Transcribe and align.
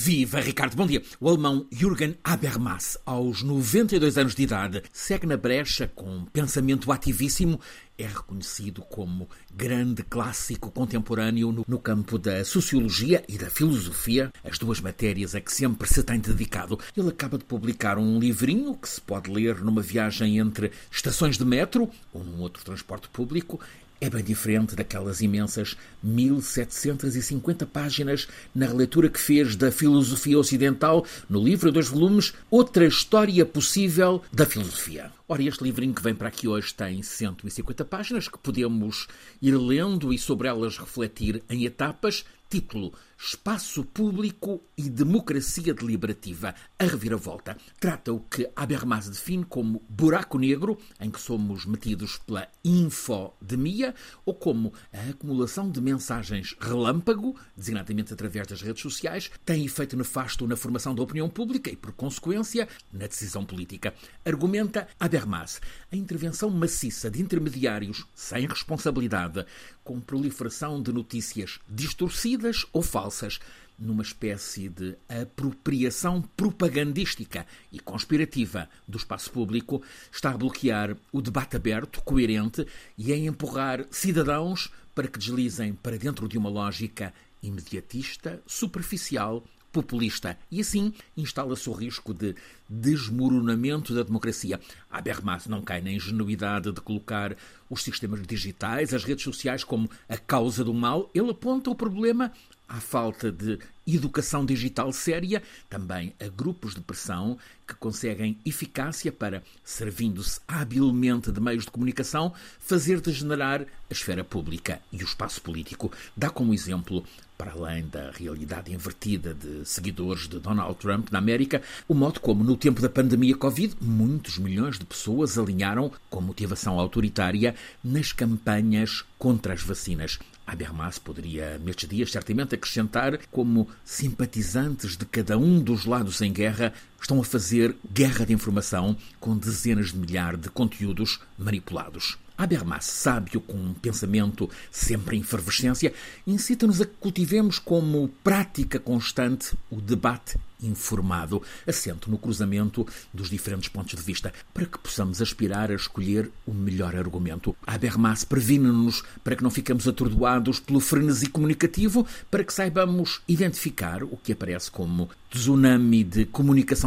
Viva 0.00 0.38
Ricardo, 0.38 0.76
bom 0.76 0.86
dia. 0.86 1.02
O 1.18 1.28
alemão 1.28 1.66
Jürgen 1.72 2.16
Habermas, 2.22 2.96
aos 3.04 3.42
92 3.42 4.16
anos 4.16 4.32
de 4.32 4.44
idade, 4.44 4.80
segue 4.92 5.26
na 5.26 5.36
brecha 5.36 5.90
com 5.92 6.18
um 6.18 6.24
pensamento 6.24 6.92
ativíssimo. 6.92 7.60
É 7.98 8.06
reconhecido 8.06 8.82
como 8.82 9.28
grande 9.52 10.04
clássico 10.04 10.70
contemporâneo 10.70 11.50
no, 11.50 11.64
no, 11.66 11.80
campo 11.80 12.16
da 12.16 12.44
sociologia 12.44 13.24
e 13.28 13.36
da 13.36 13.50
filosofia, 13.50 14.32
as 14.44 14.56
duas 14.56 14.80
matérias 14.80 15.34
a 15.34 15.40
que 15.40 15.52
sempre 15.52 15.88
se 15.88 16.00
tem 16.04 16.20
dedicado. 16.20 16.78
Ele 16.96 17.08
acaba 17.08 17.36
de 17.36 17.44
publicar 17.44 17.98
um 17.98 18.20
livrinho 18.20 18.76
que 18.76 18.88
se 18.88 19.00
pode 19.00 19.28
ler 19.28 19.56
numa 19.64 19.82
viagem 19.82 20.38
entre 20.38 20.70
estações 20.92 21.36
de 21.36 21.44
metro 21.44 21.90
ou 22.12 22.22
num 22.22 22.38
outro 22.38 22.64
transporte 22.64 23.08
público 23.08 23.58
é 24.00 24.08
bem 24.08 24.22
diferente 24.22 24.76
daquelas 24.76 25.20
imensas 25.20 25.76
1750 26.02 27.66
páginas 27.66 28.28
na 28.54 28.66
releitura 28.66 29.08
que 29.08 29.18
fez 29.18 29.56
da 29.56 29.72
filosofia 29.72 30.38
ocidental 30.38 31.04
no 31.28 31.42
livro 31.42 31.72
dos 31.72 31.88
volumes 31.88 32.32
Outra 32.50 32.86
História 32.86 33.44
Possível 33.44 34.22
da 34.32 34.46
Filosofia. 34.46 35.17
Ora, 35.30 35.42
este 35.42 35.62
livrinho 35.62 35.92
que 35.92 36.02
vem 36.02 36.14
para 36.14 36.28
aqui 36.28 36.48
hoje 36.48 36.72
tem 36.72 37.02
150 37.02 37.84
páginas 37.84 38.28
que 38.28 38.38
podemos 38.38 39.06
ir 39.42 39.54
lendo 39.58 40.10
e 40.10 40.16
sobre 40.16 40.48
elas 40.48 40.78
refletir 40.78 41.44
em 41.50 41.66
etapas. 41.66 42.24
Título: 42.48 42.94
Espaço 43.18 43.84
Público 43.84 44.62
e 44.74 44.88
Democracia 44.88 45.74
Deliberativa. 45.74 46.54
A 46.78 46.84
reviravolta. 46.84 47.58
Trata 47.78 48.10
o 48.10 48.20
que 48.20 48.48
Habermas 48.56 49.06
define 49.06 49.44
como 49.44 49.82
buraco 49.86 50.38
negro, 50.38 50.78
em 50.98 51.10
que 51.10 51.20
somos 51.20 51.66
metidos 51.66 52.16
pela 52.16 52.48
infodemia, 52.64 53.94
ou 54.24 54.32
como 54.32 54.72
a 54.90 55.10
acumulação 55.10 55.70
de 55.70 55.78
mensagens 55.78 56.56
relâmpago, 56.58 57.36
designadamente 57.54 58.14
através 58.14 58.46
das 58.46 58.62
redes 58.62 58.80
sociais, 58.80 59.30
tem 59.44 59.66
efeito 59.66 59.94
nefasto 59.94 60.46
na 60.46 60.56
formação 60.56 60.94
da 60.94 61.02
opinião 61.02 61.28
pública 61.28 61.70
e, 61.70 61.76
por 61.76 61.92
consequência, 61.92 62.66
na 62.90 63.06
decisão 63.06 63.44
política. 63.44 63.92
Argumenta 64.24 64.88
Habermas 64.98 65.17
Habermas, 65.18 65.60
a 65.90 65.96
intervenção 65.96 66.48
maciça 66.48 67.10
de 67.10 67.20
intermediários 67.20 68.06
sem 68.14 68.46
responsabilidade, 68.46 69.44
com 69.82 70.00
proliferação 70.00 70.80
de 70.80 70.92
notícias 70.92 71.58
distorcidas 71.68 72.64
ou 72.72 72.82
falsas, 72.82 73.40
numa 73.76 74.02
espécie 74.02 74.68
de 74.68 74.96
apropriação 75.08 76.22
propagandística 76.36 77.44
e 77.72 77.80
conspirativa 77.80 78.68
do 78.86 78.96
espaço 78.96 79.32
público, 79.32 79.82
está 80.12 80.30
a 80.30 80.38
bloquear 80.38 80.96
o 81.10 81.20
debate 81.20 81.56
aberto, 81.56 82.00
coerente 82.02 82.64
e 82.96 83.12
a 83.12 83.16
empurrar 83.16 83.84
cidadãos 83.90 84.70
para 84.94 85.08
que 85.08 85.18
deslizem 85.18 85.74
para 85.74 85.98
dentro 85.98 86.28
de 86.28 86.38
uma 86.38 86.48
lógica 86.48 87.12
imediatista, 87.42 88.40
superficial 88.46 89.44
populista 89.72 90.38
e 90.50 90.60
assim 90.60 90.92
instala-se 91.16 91.68
o 91.68 91.72
risco 91.72 92.14
de 92.14 92.34
desmoronamento 92.68 93.94
da 93.94 94.02
democracia. 94.02 94.60
Habermas 94.90 95.46
não 95.46 95.62
cai 95.62 95.80
na 95.80 95.90
ingenuidade 95.90 96.72
de 96.72 96.80
colocar 96.80 97.36
os 97.68 97.82
sistemas 97.82 98.26
digitais, 98.26 98.94
as 98.94 99.04
redes 99.04 99.24
sociais 99.24 99.64
como 99.64 99.90
a 100.08 100.16
causa 100.16 100.64
do 100.64 100.74
mal. 100.74 101.10
Ele 101.14 101.30
aponta 101.30 101.70
o 101.70 101.74
problema 101.74 102.32
à 102.68 102.80
falta 102.80 103.32
de 103.32 103.58
educação 103.94 104.44
digital 104.44 104.92
séria, 104.92 105.42
também 105.68 106.14
a 106.20 106.28
grupos 106.28 106.74
de 106.74 106.80
pressão 106.80 107.38
que 107.66 107.74
conseguem 107.74 108.38
eficácia 108.44 109.12
para, 109.12 109.42
servindo-se 109.64 110.40
habilmente 110.48 111.30
de 111.30 111.40
meios 111.40 111.64
de 111.64 111.70
comunicação, 111.70 112.32
fazer 112.58 113.00
degenerar 113.00 113.62
a 113.62 113.92
esfera 113.92 114.24
pública 114.24 114.80
e 114.92 115.02
o 115.02 115.04
espaço 115.04 115.40
político. 115.42 115.92
Dá 116.16 116.30
como 116.30 116.54
exemplo 116.54 117.04
para 117.38 117.52
além 117.52 117.86
da 117.86 118.10
realidade 118.10 118.74
invertida 118.74 119.32
de 119.32 119.64
seguidores 119.64 120.26
de 120.26 120.40
Donald 120.40 120.74
Trump 120.74 121.08
na 121.12 121.18
América, 121.18 121.62
o 121.86 121.94
modo 121.94 122.18
como, 122.18 122.42
no 122.42 122.56
tempo 122.56 122.82
da 122.82 122.88
pandemia 122.88 123.36
Covid, 123.36 123.76
muitos 123.80 124.38
milhões 124.38 124.76
de 124.76 124.84
pessoas 124.84 125.38
alinharam 125.38 125.92
com 126.10 126.20
motivação 126.20 126.80
autoritária 126.80 127.54
nas 127.82 128.12
campanhas 128.12 129.04
contra 129.16 129.54
as 129.54 129.62
vacinas. 129.62 130.18
Habermas 130.44 130.98
poderia, 130.98 131.58
nestes 131.58 131.88
dias, 131.88 132.10
certamente 132.10 132.54
acrescentar 132.54 133.20
como 133.30 133.68
simpatizantes 133.84 134.96
de 134.96 135.04
cada 135.04 135.38
um 135.38 135.60
dos 135.60 135.84
lados 135.84 136.20
em 136.20 136.32
guerra 136.32 136.72
estão 137.00 137.20
a 137.20 137.24
fazer 137.24 137.76
guerra 137.92 138.26
de 138.26 138.32
informação 138.32 138.96
com 139.20 139.36
dezenas 139.36 139.92
de 139.92 139.98
milhares 139.98 140.40
de 140.40 140.48
conteúdos 140.48 141.20
manipulados. 141.38 142.18
Habermas, 142.38 142.84
sábio 142.84 143.40
com 143.40 143.56
um 143.56 143.74
pensamento 143.74 144.48
sempre 144.70 145.16
em 145.16 145.20
efervescência, 145.20 145.92
incita-nos 146.24 146.80
a 146.80 146.86
que 146.86 146.94
cultivemos 147.00 147.58
como 147.58 148.08
prática 148.22 148.78
constante 148.78 149.56
o 149.68 149.80
debate 149.80 150.38
informado, 150.62 151.42
assento 151.66 152.10
no 152.10 152.18
cruzamento 152.18 152.86
dos 153.12 153.30
diferentes 153.30 153.68
pontos 153.68 153.94
de 153.94 154.02
vista, 154.02 154.32
para 154.52 154.66
que 154.66 154.78
possamos 154.78 155.20
aspirar 155.20 155.70
a 155.70 155.74
escolher 155.74 156.30
o 156.46 156.52
melhor 156.52 156.96
argumento. 156.96 157.56
Habermas 157.66 158.24
previne-nos 158.24 159.02
para 159.22 159.36
que 159.36 159.42
não 159.42 159.50
fiquemos 159.50 159.86
atordoados 159.86 160.60
pelo 160.60 160.80
frenesi 160.80 161.28
comunicativo, 161.28 162.06
para 162.30 162.44
que 162.44 162.52
saibamos 162.52 163.20
identificar 163.28 164.02
o 164.02 164.16
que 164.16 164.32
aparece 164.32 164.70
como 164.70 165.08
tsunami 165.30 166.04
de 166.04 166.24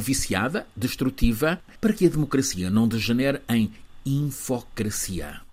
viciada, 0.00 0.66
destrutiva, 0.76 1.60
para 1.80 1.92
que 1.92 2.06
a 2.06 2.10
democracia 2.10 2.70
não 2.70 2.88
degenere 2.88 3.40
em 3.48 3.72
infocracia. 4.04 5.45